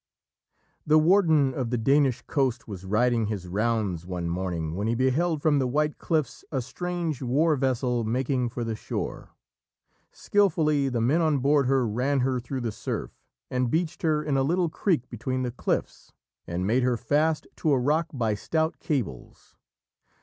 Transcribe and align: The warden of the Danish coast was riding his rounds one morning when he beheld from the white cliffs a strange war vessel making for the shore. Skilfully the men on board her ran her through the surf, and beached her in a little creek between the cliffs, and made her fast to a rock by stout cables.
The 0.83 0.97
warden 0.97 1.53
of 1.53 1.69
the 1.69 1.77
Danish 1.77 2.23
coast 2.23 2.67
was 2.67 2.85
riding 2.85 3.27
his 3.27 3.47
rounds 3.47 4.03
one 4.03 4.27
morning 4.31 4.73
when 4.73 4.87
he 4.87 4.95
beheld 4.95 5.43
from 5.43 5.59
the 5.59 5.67
white 5.67 5.99
cliffs 5.99 6.43
a 6.51 6.59
strange 6.59 7.21
war 7.21 7.55
vessel 7.55 8.03
making 8.03 8.49
for 8.49 8.63
the 8.63 8.75
shore. 8.75 9.35
Skilfully 10.11 10.89
the 10.89 11.01
men 11.01 11.21
on 11.21 11.37
board 11.37 11.67
her 11.67 11.87
ran 11.87 12.21
her 12.21 12.39
through 12.39 12.61
the 12.61 12.71
surf, 12.71 13.11
and 13.51 13.69
beached 13.69 14.01
her 14.01 14.23
in 14.23 14.37
a 14.37 14.41
little 14.41 14.69
creek 14.69 15.07
between 15.07 15.43
the 15.43 15.51
cliffs, 15.51 16.11
and 16.47 16.65
made 16.65 16.81
her 16.81 16.97
fast 16.97 17.45
to 17.57 17.71
a 17.71 17.77
rock 17.77 18.07
by 18.11 18.33
stout 18.33 18.79
cables. 18.79 19.55